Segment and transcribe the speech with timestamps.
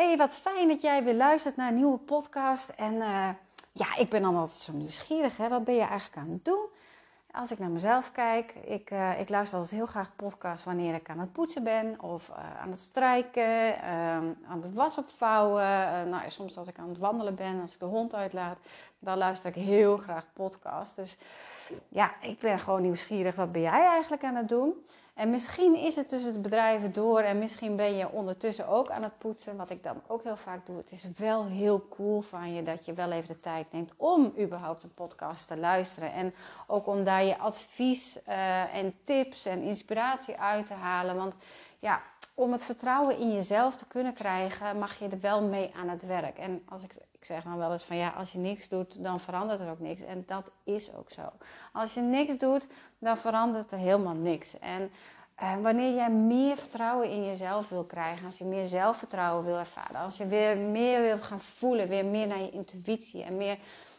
[0.00, 2.68] Hey, wat fijn dat jij weer luistert naar een nieuwe podcast.
[2.68, 3.28] En uh,
[3.72, 5.36] ja, ik ben dan altijd zo nieuwsgierig.
[5.36, 5.48] Hè?
[5.48, 6.66] Wat ben je eigenlijk aan het doen?
[7.30, 11.10] Als ik naar mezelf kijk, ik, uh, ik luister altijd heel graag podcasts wanneer ik
[11.10, 14.16] aan het poetsen ben, of uh, aan het strijken, uh,
[14.48, 15.62] aan het was opvouwen.
[16.08, 18.58] nou, soms als ik aan het wandelen ben, als ik de hond uitlaat,
[18.98, 20.94] dan luister ik heel graag podcasts.
[20.94, 21.16] Dus
[21.88, 23.34] ja, ik ben gewoon nieuwsgierig.
[23.34, 24.74] Wat ben jij eigenlijk aan het doen?
[25.20, 29.02] En misschien is het tussen het bedrijven door en misschien ben je ondertussen ook aan
[29.02, 30.76] het poetsen, wat ik dan ook heel vaak doe.
[30.76, 34.32] Het is wel heel cool van je dat je wel even de tijd neemt om
[34.38, 36.12] überhaupt een podcast te luisteren.
[36.12, 36.34] En
[36.66, 41.16] ook om daar je advies uh, en tips en inspiratie uit te halen.
[41.16, 41.36] Want
[41.78, 42.00] ja,
[42.34, 46.06] om het vertrouwen in jezelf te kunnen krijgen, mag je er wel mee aan het
[46.06, 46.38] werk.
[46.38, 49.20] En als ik, ik zeg dan wel eens van ja, als je niks doet, dan
[49.20, 50.02] verandert er ook niks.
[50.02, 51.22] En dat is ook zo.
[51.72, 52.66] Als je niks doet,
[52.98, 54.58] dan verandert er helemaal niks.
[54.58, 54.90] En
[55.42, 60.00] uh, wanneer jij meer vertrouwen in jezelf wil krijgen, als je meer zelfvertrouwen wil ervaren,
[60.00, 63.58] als je weer meer wil gaan voelen, weer meer naar je intuïtie en meer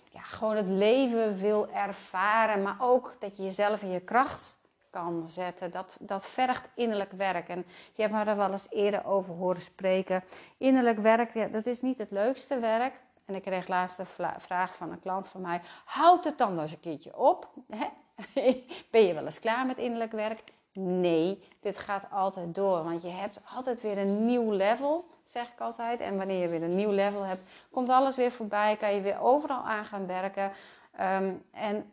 [0.09, 5.29] ja, gewoon het leven wil ervaren, maar ook dat je jezelf in je kracht kan
[5.29, 5.71] zetten.
[5.71, 7.49] Dat, dat vergt innerlijk werk.
[7.49, 10.23] En je hebt me er wel eens eerder over horen spreken.
[10.57, 12.93] Innerlijk werk, ja, dat is niet het leukste werk.
[13.31, 14.01] En ik kreeg laatst
[14.37, 15.61] vraag van een klant van mij.
[15.85, 17.49] Houd het dan eens een keertje op.
[17.69, 17.85] Hè?
[18.91, 20.43] Ben je wel eens klaar met innerlijk werk?
[20.73, 22.83] Nee, dit gaat altijd door.
[22.83, 25.99] Want je hebt altijd weer een nieuw level, zeg ik altijd.
[25.99, 28.75] En wanneer je weer een nieuw level hebt, komt alles weer voorbij.
[28.75, 30.51] Kan je weer overal aan gaan werken.
[30.99, 31.91] Um, en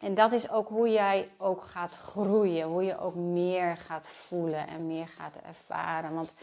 [0.00, 2.68] en dat is ook hoe jij ook gaat groeien.
[2.68, 6.14] Hoe je ook meer gaat voelen en meer gaat ervaren.
[6.14, 6.34] Want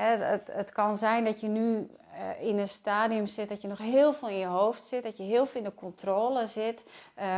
[0.00, 3.78] het, het kan zijn dat je nu uh, in een stadium zit dat je nog
[3.78, 5.02] heel veel in je hoofd zit.
[5.02, 6.84] Dat je heel veel in de controle zit.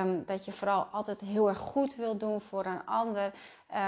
[0.01, 3.33] Um, dat je vooral altijd heel erg goed wil doen voor een ander.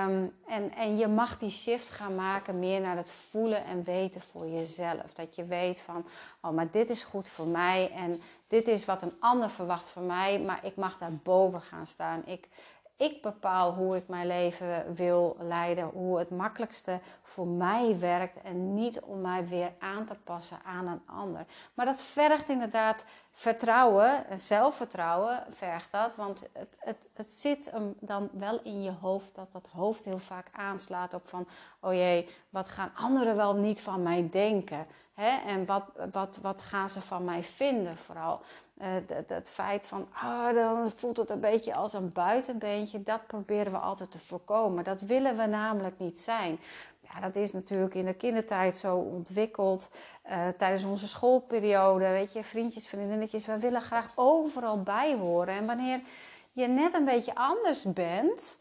[0.07, 4.21] Um, en, en je mag die shift gaan maken meer naar het voelen en weten
[4.21, 5.13] voor jezelf.
[5.15, 6.07] Dat je weet van,
[6.43, 7.91] oh maar dit is goed voor mij.
[7.95, 10.41] En dit is wat een ander verwacht van mij.
[10.41, 12.23] Maar ik mag daar boven gaan staan.
[12.27, 12.49] Ik,
[12.97, 18.75] ik bepaal hoe ik mijn leven wil leiden, hoe het makkelijkste voor mij werkt en
[18.75, 21.47] niet om mij weer aan te passen aan een ander.
[21.75, 23.05] Maar dat vergt inderdaad
[23.37, 29.35] vertrouwen en zelfvertrouwen vergt dat, want het, het, het zit dan wel in je hoofd
[29.35, 31.47] dat dat hoofd heel vaak aanslaat op van,
[31.81, 34.87] oh jee, wat gaan anderen wel niet van mij denken?
[35.15, 35.51] Hè?
[35.51, 38.41] En wat, wat, wat gaan ze van mij vinden vooral?
[38.79, 43.73] Het, het, feit van, ah, dan voelt het een beetje als een buitenbeentje, dat proberen
[43.73, 44.85] we altijd te voorkomen.
[44.85, 46.59] Dat willen we namelijk niet zijn.
[47.21, 49.91] Dat is natuurlijk in de kindertijd zo ontwikkeld.
[50.31, 55.55] Uh, tijdens onze schoolperiode, weet je, vriendjes, vriendinnetjes, we willen graag overal bij horen.
[55.55, 56.01] En wanneer
[56.53, 58.59] je net een beetje anders bent,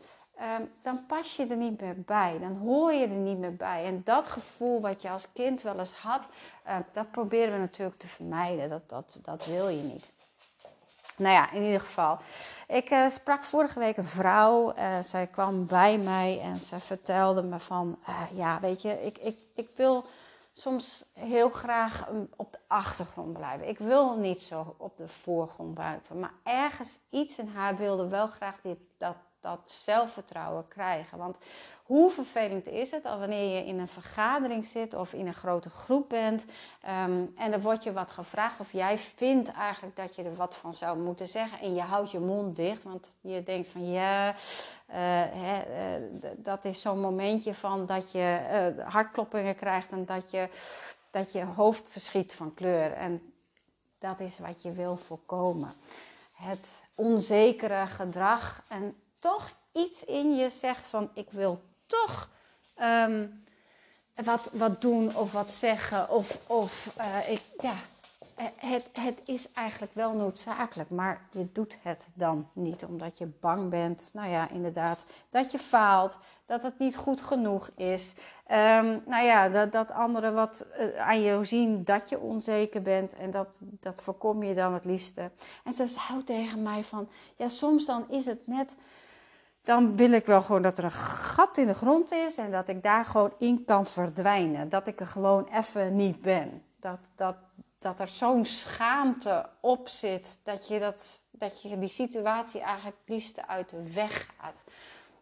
[0.59, 2.37] um, dan pas je er niet meer bij.
[2.39, 3.85] Dan hoor je er niet meer bij.
[3.85, 6.27] En dat gevoel wat je als kind wel eens had,
[6.67, 8.69] uh, dat proberen we natuurlijk te vermijden.
[8.69, 10.13] Dat, dat, dat wil je niet.
[11.17, 12.17] Nou ja, in ieder geval.
[12.67, 14.73] Ik uh, sprak vorige week een vrouw.
[14.77, 17.97] Uh, zij kwam bij mij en ze vertelde me van...
[18.09, 20.05] Uh, ja, weet je, ik, ik, ik wil
[20.53, 23.67] soms heel graag op de achtergrond blijven.
[23.67, 26.19] Ik wil niet zo op de voorgrond buiten.
[26.19, 31.17] Maar ergens iets in haar wilde wel graag dit, dat dat zelfvertrouwen krijgen.
[31.17, 31.37] Want
[31.83, 35.69] hoe vervelend is het al wanneer je in een vergadering zit of in een grote
[35.69, 36.45] groep bent
[37.05, 40.55] um, en er wordt je wat gevraagd of jij vindt eigenlijk dat je er wat
[40.55, 44.29] van zou moeten zeggen en je houdt je mond dicht, want je denkt van ja,
[44.29, 44.35] uh,
[45.31, 45.63] hè,
[45.99, 50.49] uh, dat is zo'n momentje van dat je uh, hartkloppingen krijgt en dat je,
[51.09, 52.93] dat je hoofd verschiet van kleur.
[52.93, 53.33] En
[53.99, 55.71] dat is wat je wil voorkomen.
[56.33, 62.29] Het onzekere gedrag en toch iets in je zegt van ik wil toch
[62.81, 63.43] um,
[64.15, 66.09] wat, wat doen of wat zeggen.
[66.09, 67.73] Of, of uh, ik, ja,
[68.55, 73.69] het, het is eigenlijk wel noodzakelijk, maar je doet het dan niet omdat je bang
[73.69, 74.09] bent.
[74.13, 78.13] Nou ja, inderdaad, dat je faalt, dat het niet goed genoeg is.
[78.51, 83.13] Um, nou ja, dat, dat anderen wat uh, aan jou zien dat je onzeker bent
[83.13, 85.31] en dat, dat voorkom je dan het liefste.
[85.63, 88.75] En ze zei tegen mij van, ja, soms dan is het net
[89.63, 92.67] dan wil ik wel gewoon dat er een gat in de grond is en dat
[92.67, 94.69] ik daar gewoon in kan verdwijnen.
[94.69, 96.63] Dat ik er gewoon even niet ben.
[96.79, 97.35] Dat, dat,
[97.77, 103.15] dat er zo'n schaamte op zit dat je, dat, dat je die situatie eigenlijk het
[103.15, 104.63] liefste uit de weg gaat.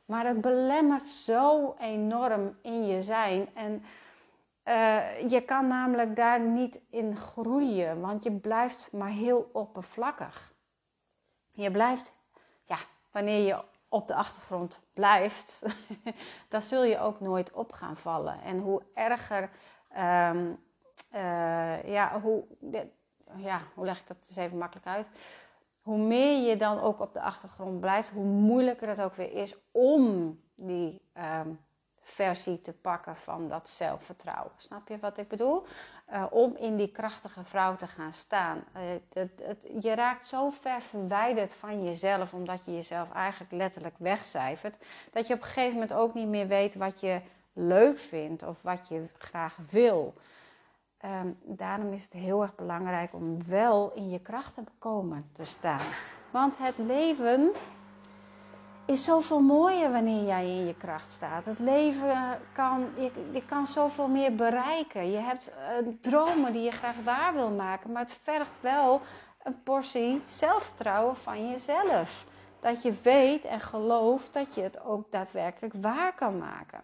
[0.06, 3.50] Maar het belemmert zo enorm in je zijn.
[3.54, 3.84] En
[4.66, 10.54] uh, je kan namelijk daar niet in groeien, want je blijft maar heel oppervlakkig.
[11.50, 12.14] Je blijft,
[12.66, 12.78] ja,
[13.12, 15.62] wanneer je op de achtergrond blijft,
[16.50, 18.42] dan zul je ook nooit op gaan vallen.
[18.42, 19.50] En hoe erger
[19.98, 20.60] um,
[21.86, 22.44] ja, hoe,
[23.36, 25.10] ja, hoe leg ik dat eens even makkelijk uit?
[25.82, 29.56] Hoe meer je dan ook op de achtergrond blijft, hoe moeilijker het ook weer is
[29.72, 31.50] om die ehm,
[32.02, 34.52] versie te pakken van dat zelfvertrouwen.
[34.58, 35.66] Snap je wat ik bedoel?
[36.14, 38.64] Uh, om in die krachtige vrouw te gaan staan.
[38.76, 38.82] Uh,
[39.14, 44.78] het, het, je raakt zo ver verwijderd van jezelf, omdat je jezelf eigenlijk letterlijk wegcijfert,
[45.12, 47.22] dat je op een gegeven moment ook niet meer weet wat je
[47.54, 50.14] leuk vindt of wat je graag wil.
[51.06, 55.44] Um, daarom is het heel erg belangrijk om wel in je kracht te komen te
[55.44, 55.86] staan.
[56.32, 57.52] Want het leven
[58.92, 61.46] is zoveel mooier wanneer jij in je kracht staat.
[61.46, 62.90] Het leven kan,
[63.32, 65.12] je, kan zoveel meer bereiken.
[65.12, 69.02] Je hebt uh, dromen die je graag waar wil maken, maar het vergt wel
[69.44, 72.26] een portie zelfvertrouwen van jezelf.
[72.60, 76.80] Dat je weet en gelooft dat je het ook daadwerkelijk waar kan maken.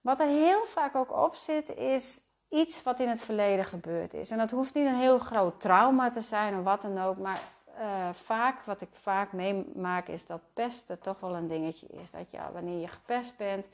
[0.00, 4.30] Wat er heel vaak ook op zit, is iets wat in het verleden gebeurd is.
[4.30, 7.40] En dat hoeft niet een heel groot trauma te zijn of wat dan ook, maar
[7.78, 12.10] uh, vaak, wat ik vaak meemaak, is dat pesten toch wel een dingetje is.
[12.10, 13.68] Dat ja, wanneer je gepest bent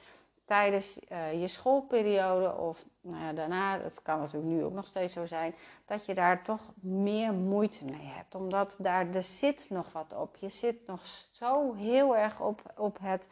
[0.45, 5.13] tijdens uh, je schoolperiode of nou ja, daarna, het kan natuurlijk nu ook nog steeds
[5.13, 5.55] zo zijn,
[5.85, 8.35] dat je daar toch meer moeite mee hebt.
[8.35, 10.37] Omdat daar, er zit nog wat op.
[10.37, 13.27] Je zit nog zo heel erg op, op het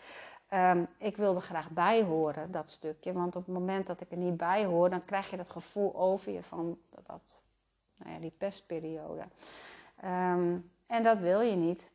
[0.52, 3.12] Um, ik wilde graag bij horen, dat stukje.
[3.12, 5.96] Want op het moment dat ik er niet bij hoor, dan krijg je dat gevoel
[5.96, 7.43] over je van dat, dat
[7.96, 9.22] nou ja, die pestperiode.
[10.05, 11.93] Um, en dat wil je niet.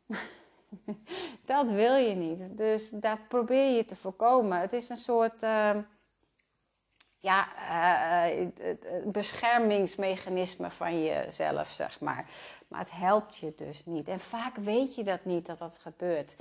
[1.44, 2.56] dat wil je niet.
[2.56, 4.60] Dus dat probeer je te voorkomen.
[4.60, 5.76] Het is een soort uh,
[7.20, 8.46] ja, uh,
[9.04, 12.24] beschermingsmechanisme van jezelf, zeg maar.
[12.68, 14.08] Maar het helpt je dus niet.
[14.08, 16.36] En vaak weet je dat niet dat dat gebeurt.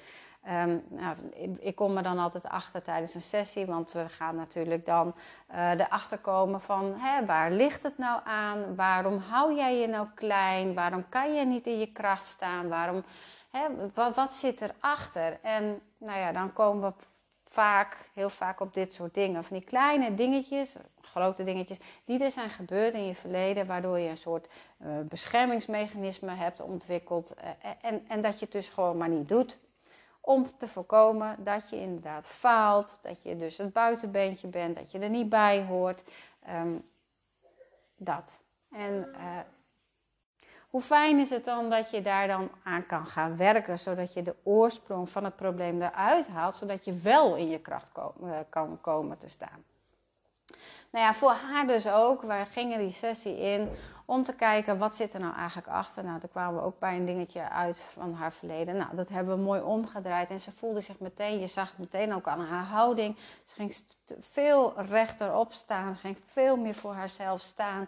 [0.50, 1.16] Um, nou,
[1.60, 5.16] ik kom er dan altijd achter tijdens een sessie, want we gaan natuurlijk dan
[5.52, 8.76] uh, erachter komen van hè, waar ligt het nou aan?
[8.76, 10.74] Waarom hou jij je nou klein?
[10.74, 12.68] Waarom kan je niet in je kracht staan?
[12.68, 13.04] Waarom,
[13.52, 13.62] hè,
[13.94, 15.40] wat, wat zit erachter?
[15.42, 17.06] En nou ja, dan komen we
[17.56, 19.44] vaak, heel vaak op dit soort dingen.
[19.44, 24.10] Van die kleine dingetjes, grote dingetjes, die er zijn gebeurd in je verleden, waardoor je
[24.10, 24.50] een soort
[24.82, 27.34] uh, beschermingsmechanisme hebt ontwikkeld.
[27.38, 29.60] Uh, en, en dat je het dus gewoon maar niet doet.
[30.22, 35.00] Om te voorkomen dat je inderdaad faalt, dat je dus het buitenbeentje bent, dat je
[35.00, 36.04] er niet bij hoort.
[36.50, 36.82] Um,
[37.98, 38.42] dat.
[38.72, 39.16] En
[40.76, 44.22] hoe fijn is het dan dat je daar dan aan kan gaan werken, zodat je
[44.22, 48.82] de oorsprong van het probleem eruit haalt, zodat je wel in je kracht uh, kan
[48.82, 49.64] komen te staan.
[50.92, 52.22] Nou ja, voor haar dus ook.
[52.22, 53.70] Wij gingen die sessie in
[54.06, 56.04] om te kijken wat zit er nou eigenlijk achter.
[56.04, 58.78] Nou, toen kwamen we ook bij een dingetje uit van haar verleden.
[58.78, 60.30] Nou, dat hebben we mooi omgedraaid.
[60.30, 63.18] En ze voelde zich meteen, je zag het meteen ook aan haar houding.
[63.44, 63.76] Ze ging
[64.20, 65.94] veel rechterop staan.
[65.94, 67.88] Ze ging veel meer voor haarzelf staan.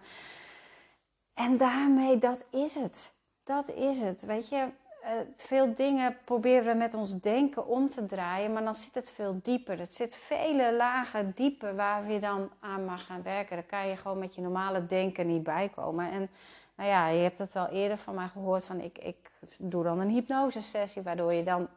[1.37, 3.13] En daarmee, dat is het.
[3.43, 4.21] Dat is het.
[4.21, 4.55] Weet je,
[5.03, 9.11] uh, veel dingen proberen we met ons denken om te draaien, maar dan zit het
[9.11, 9.79] veel dieper.
[9.79, 13.55] Het zit vele lagen dieper waar je dan aan mag gaan werken.
[13.55, 16.11] Daar kan je gewoon met je normale denken niet bij komen.
[16.11, 16.29] En
[16.75, 19.99] nou ja, je hebt het wel eerder van mij gehoord van ik, ik doe dan
[19.99, 21.67] een hypnosesessie, waardoor je dan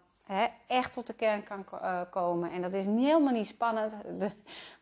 [0.67, 2.50] echt tot de kern kan uh, komen.
[2.53, 3.97] En dat is helemaal niet spannend.
[4.19, 4.31] De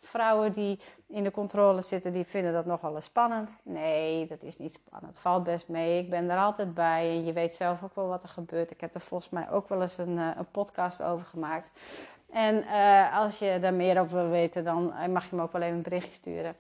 [0.00, 3.56] vrouwen die in de controle zitten, die vinden dat nogal eens spannend.
[3.62, 5.19] Nee, dat is niet spannend.
[5.19, 6.02] Valt best mee.
[6.02, 7.09] Ik ben er altijd bij.
[7.11, 8.71] En je weet zelf ook wel wat er gebeurt.
[8.71, 11.71] Ik heb er volgens mij ook wel eens een, uh, een podcast over gemaakt.
[12.31, 15.62] En uh, als je daar meer over wil weten, dan mag je me ook wel
[15.62, 16.57] even een berichtje sturen.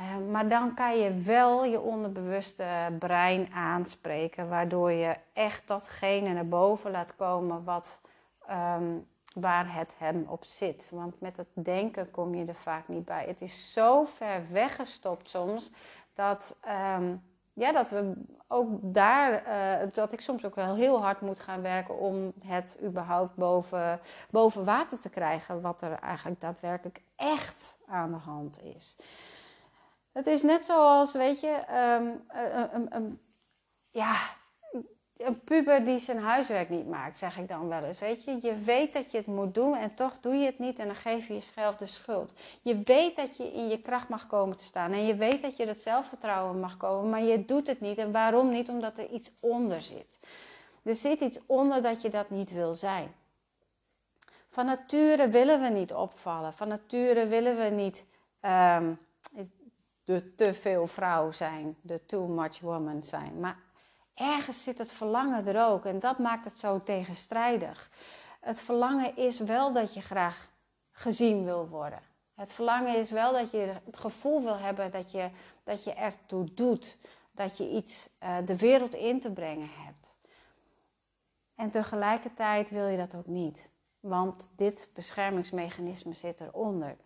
[0.00, 2.64] Uh, maar dan kan je wel je onderbewuste
[2.98, 8.00] brein aanspreken, waardoor je echt datgene naar boven laat komen wat,
[8.50, 10.90] um, waar het hem op zit.
[10.92, 13.24] Want met het denken kom je er vaak niet bij.
[13.26, 15.70] Het is zo ver weggestopt soms
[16.14, 16.58] dat,
[16.96, 18.12] um, ja, dat we
[18.48, 22.78] ook daar, uh, dat ik soms ook wel heel hard moet gaan werken om het
[22.82, 28.96] überhaupt boven, boven water te krijgen, wat er eigenlijk daadwerkelijk echt aan de hand is.
[30.12, 31.62] Het is net zoals, weet je,
[31.98, 32.24] um,
[32.72, 33.20] een, een,
[33.90, 34.16] ja,
[35.16, 37.98] een puber die zijn huiswerk niet maakt, zeg ik dan wel eens.
[37.98, 40.78] Weet je, je weet dat je het moet doen en toch doe je het niet
[40.78, 42.32] en dan geef je jezelf de schuld.
[42.62, 45.56] Je weet dat je in je kracht mag komen te staan en je weet dat
[45.56, 47.98] je dat zelfvertrouwen mag komen, maar je doet het niet.
[47.98, 48.68] En waarom niet?
[48.68, 50.18] Omdat er iets onder zit.
[50.82, 53.14] Er zit iets onder dat je dat niet wil zijn.
[54.50, 56.52] Van nature willen we niet opvallen.
[56.52, 58.06] Van nature willen we niet.
[58.40, 58.98] Um,
[60.10, 63.40] de te veel vrouw zijn, de too much woman zijn.
[63.40, 63.58] Maar
[64.14, 67.90] ergens zit het verlangen er ook en dat maakt het zo tegenstrijdig.
[68.40, 70.50] Het verlangen is wel dat je graag
[70.92, 72.00] gezien wil worden.
[72.34, 75.30] Het verlangen is wel dat je het gevoel wil hebben dat je,
[75.64, 76.98] dat je ertoe doet.
[77.32, 80.18] Dat je iets uh, de wereld in te brengen hebt.
[81.54, 83.70] En tegelijkertijd wil je dat ook niet.
[84.00, 86.96] Want dit beschermingsmechanisme zit eronder.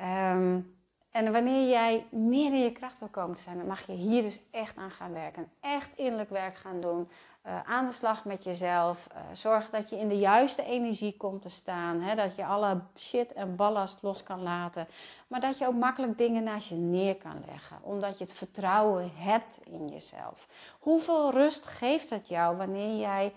[0.00, 0.81] Um,
[1.12, 4.22] en wanneer jij meer in je kracht wil komen te zijn, dan mag je hier
[4.22, 5.50] dus echt aan gaan werken.
[5.60, 7.08] Echt innerlijk werk gaan doen.
[7.46, 9.08] Uh, aan de slag met jezelf.
[9.12, 12.00] Uh, zorg dat je in de juiste energie komt te staan.
[12.00, 12.14] Hè?
[12.14, 14.88] Dat je alle shit en ballast los kan laten.
[15.26, 17.78] Maar dat je ook makkelijk dingen naast je neer kan leggen.
[17.82, 20.48] Omdat je het vertrouwen hebt in jezelf.
[20.78, 23.32] Hoeveel rust geeft het jou wanneer jij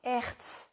[0.00, 0.70] echt,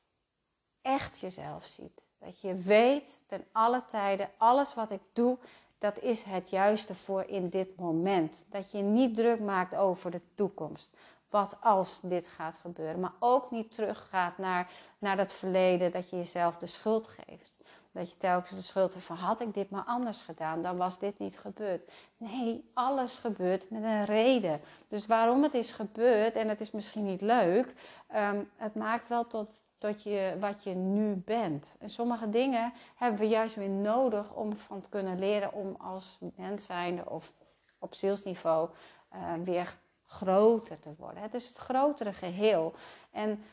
[0.82, 2.06] echt jezelf ziet?
[2.20, 5.38] Dat je weet ten alle tijden, alles wat ik doe,
[5.82, 8.46] dat is het juiste voor in dit moment.
[8.50, 10.98] Dat je niet druk maakt over de toekomst.
[11.30, 13.00] Wat als dit gaat gebeuren.
[13.00, 15.92] Maar ook niet teruggaat naar, naar het verleden.
[15.92, 17.58] Dat je jezelf de schuld geeft.
[17.92, 21.00] Dat je telkens de schuld hebt van had ik dit maar anders gedaan, dan was
[21.00, 21.92] dit niet gebeurd.
[22.18, 24.62] Nee, alles gebeurt met een reden.
[24.88, 27.74] Dus waarom het is gebeurd, en het is misschien niet leuk,
[28.16, 31.76] um, het maakt wel tot tot je, wat je nu bent.
[31.80, 36.18] En sommige dingen hebben we juist weer nodig om van te kunnen leren om als
[36.36, 37.34] mens zijnde of
[37.80, 38.70] op zielsniveau
[39.14, 41.22] uh, weer groter te worden.
[41.22, 42.74] Het is het grotere geheel.
[43.12, 43.44] En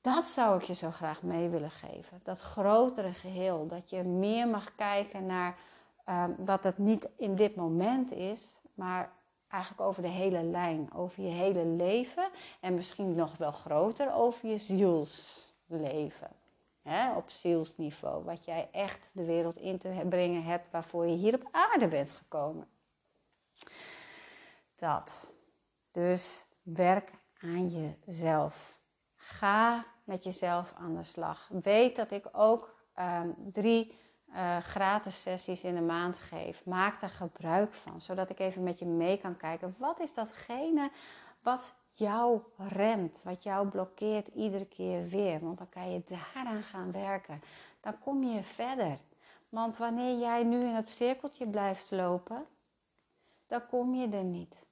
[0.00, 2.20] dat zou ik je zo graag mee willen geven.
[2.22, 3.66] Dat grotere geheel.
[3.66, 5.58] Dat je meer mag kijken naar
[6.08, 9.12] uh, wat het niet in dit moment is, maar
[9.48, 12.28] eigenlijk over de hele lijn, over je hele leven
[12.60, 16.30] en misschien nog wel groter over je ziels leven.
[16.82, 18.24] Hè, op zielsniveau.
[18.24, 22.12] Wat jij echt de wereld in te brengen hebt waarvoor je hier op aarde bent
[22.12, 22.68] gekomen.
[24.74, 25.32] Dat.
[25.90, 28.78] Dus werk aan jezelf.
[29.14, 31.48] Ga met jezelf aan de slag.
[31.62, 33.98] Weet dat ik ook um, drie
[34.34, 36.64] uh, gratis sessies in de maand geef.
[36.64, 39.74] Maak daar gebruik van, zodat ik even met je mee kan kijken.
[39.78, 40.90] Wat is datgene
[41.42, 45.40] wat jou remt, wat jou blokkeert iedere keer weer.
[45.40, 47.42] Want dan kan je daaraan gaan werken.
[47.80, 48.98] Dan kom je verder.
[49.48, 52.46] Want wanneer jij nu in het cirkeltje blijft lopen,
[53.46, 54.66] dan kom je er niet.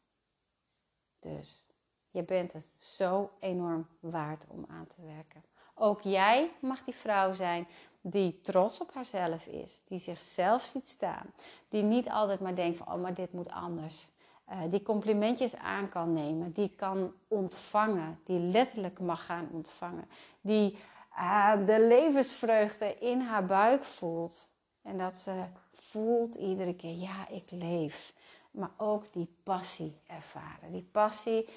[1.18, 1.66] Dus
[2.10, 5.44] je bent het zo enorm waard om aan te werken.
[5.74, 7.66] Ook jij mag die vrouw zijn
[8.00, 11.32] die trots op haarzelf is, die zichzelf ziet staan,
[11.68, 14.12] die niet altijd maar denkt van oh maar dit moet anders.
[14.50, 20.08] Uh, die complimentjes aan kan nemen, die kan ontvangen, die letterlijk mag gaan ontvangen,
[20.40, 20.78] die
[21.18, 24.48] uh, de levensvreugde in haar buik voelt
[24.82, 28.12] en dat ze voelt iedere keer, ja, ik leef.
[28.50, 30.72] Maar ook die passie ervaren.
[30.72, 31.48] Die passie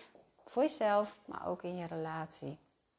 [0.46, 2.58] voor jezelf, maar ook in je relatie.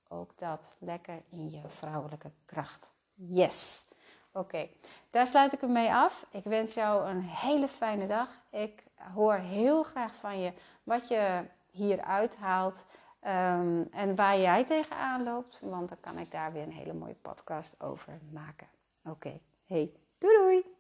[0.09, 2.91] Ook dat lekker in je vrouwelijke kracht.
[3.15, 3.87] Yes!
[4.33, 4.69] Oké,
[5.11, 6.27] daar sluit ik hem mee af.
[6.31, 8.29] Ik wens jou een hele fijne dag.
[8.51, 8.83] Ik
[9.15, 10.53] hoor heel graag van je
[10.83, 12.87] wat je hier uithaalt
[13.27, 15.59] um, en waar jij tegenaan loopt.
[15.63, 18.67] Want dan kan ik daar weer een hele mooie podcast over maken.
[19.05, 20.77] Oké, hey, doei doei!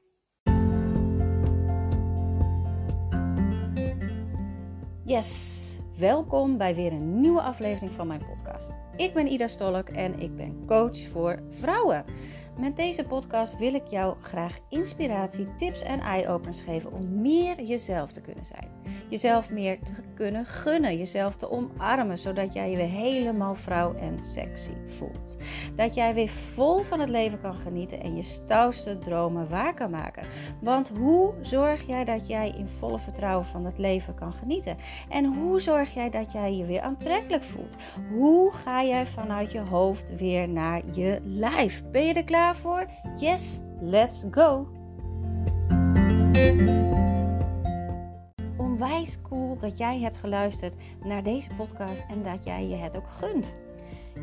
[5.04, 5.66] Yes!
[5.98, 8.70] Welkom bij weer een nieuwe aflevering van mijn podcast.
[8.96, 12.04] Ik ben Ida Stolk en ik ben coach voor vrouwen.
[12.58, 18.12] Met deze podcast wil ik jou graag inspiratie, tips en eye-openers geven om meer jezelf
[18.12, 18.70] te kunnen zijn.
[19.08, 24.22] Jezelf meer te kunnen gunnen, jezelf te omarmen, zodat jij je weer helemaal vrouw en
[24.22, 25.36] sexy voelt.
[25.74, 29.90] Dat jij weer vol van het leven kan genieten en je stoutste dromen waar kan
[29.90, 30.26] maken.
[30.60, 34.76] Want hoe zorg jij dat jij in volle vertrouwen van het leven kan genieten?
[35.08, 37.76] En hoe zorg jij dat jij je weer aantrekkelijk voelt?
[38.10, 41.82] Hoe ga jij vanuit je hoofd weer naar je lijf?
[41.90, 42.86] Ben je er klaar voor?
[43.16, 44.66] Yes, let's go!
[48.78, 53.06] Onwijs cool dat jij hebt geluisterd naar deze podcast en dat jij je het ook
[53.06, 53.56] gunt.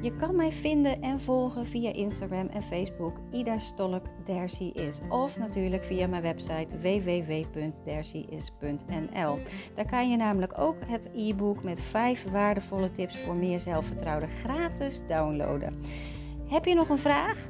[0.01, 4.99] Je kan mij vinden en volgen via Instagram en Facebook Ida Stolk Dercy is.
[5.09, 9.39] Of natuurlijk via mijn website www.dercyis.nl.
[9.75, 15.01] Daar kan je namelijk ook het e-book met 5 waardevolle tips voor meer zelfvertrouwen gratis
[15.07, 15.75] downloaden.
[16.47, 17.49] Heb je nog een vraag?